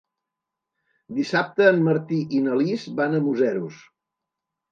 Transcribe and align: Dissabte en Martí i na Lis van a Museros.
Dissabte 1.17 1.67
en 1.73 1.83
Martí 1.89 2.17
i 2.39 2.41
na 2.47 2.57
Lis 2.61 2.85
van 3.01 3.17
a 3.19 3.23
Museros. 3.29 3.77